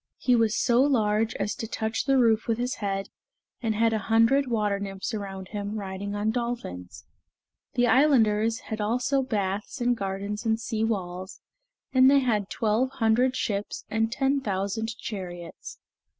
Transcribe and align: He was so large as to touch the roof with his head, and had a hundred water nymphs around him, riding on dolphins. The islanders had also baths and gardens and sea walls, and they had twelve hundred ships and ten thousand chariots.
He 0.17 0.35
was 0.35 0.57
so 0.57 0.81
large 0.81 1.35
as 1.35 1.53
to 1.53 1.67
touch 1.67 2.05
the 2.05 2.17
roof 2.17 2.47
with 2.47 2.57
his 2.57 2.73
head, 2.77 3.09
and 3.61 3.75
had 3.75 3.93
a 3.93 3.99
hundred 3.99 4.47
water 4.47 4.79
nymphs 4.79 5.13
around 5.13 5.49
him, 5.49 5.75
riding 5.75 6.15
on 6.15 6.31
dolphins. 6.31 7.05
The 7.75 7.85
islanders 7.85 8.61
had 8.71 8.81
also 8.81 9.21
baths 9.21 9.79
and 9.79 9.95
gardens 9.95 10.43
and 10.43 10.59
sea 10.59 10.83
walls, 10.83 11.39
and 11.93 12.09
they 12.09 12.17
had 12.21 12.49
twelve 12.49 12.89
hundred 12.93 13.35
ships 13.35 13.85
and 13.91 14.11
ten 14.11 14.41
thousand 14.41 14.97
chariots. 14.97 15.77